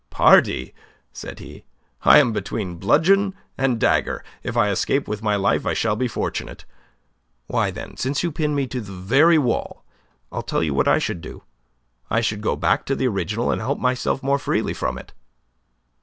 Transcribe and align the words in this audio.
"Pardi!" 0.09 0.73
said 1.13 1.37
he. 1.37 1.63
"I 2.01 2.17
am 2.17 2.33
between 2.33 2.77
bludgeon 2.77 3.35
and 3.55 3.79
dagger. 3.79 4.23
If 4.41 4.57
I 4.57 4.71
escape 4.71 5.07
with 5.07 5.21
my 5.21 5.35
life, 5.35 5.63
I 5.63 5.75
shall 5.75 5.95
be 5.95 6.07
fortunate. 6.07 6.65
Why, 7.45 7.69
then, 7.69 7.97
since 7.97 8.23
you 8.23 8.31
pin 8.31 8.55
me 8.55 8.65
to 8.65 8.81
the 8.81 8.91
very 8.93 9.37
wall, 9.37 9.85
I'll 10.31 10.41
tell 10.41 10.63
you 10.63 10.73
what 10.73 10.87
I 10.87 10.97
should 10.97 11.21
do. 11.21 11.43
I 12.09 12.19
should 12.19 12.41
go 12.41 12.55
back 12.55 12.83
to 12.87 12.95
the 12.95 13.07
original 13.07 13.51
and 13.51 13.61
help 13.61 13.77
myself 13.77 14.23
more 14.23 14.39
freely 14.39 14.73
from 14.73 14.97
it." 14.97 15.13